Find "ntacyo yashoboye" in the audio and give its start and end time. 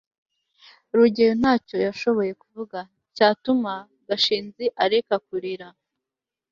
1.41-2.31